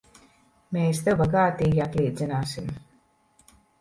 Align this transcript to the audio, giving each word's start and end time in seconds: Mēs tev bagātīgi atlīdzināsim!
Mēs 0.77 1.01
tev 1.07 1.19
bagātīgi 1.21 1.83
atlīdzināsim! 1.85 2.73